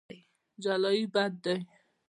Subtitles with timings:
[0.63, 1.57] جلايي بد دی.